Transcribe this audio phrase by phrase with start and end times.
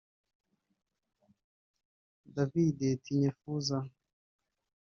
[2.35, 3.77] David Tinyefuza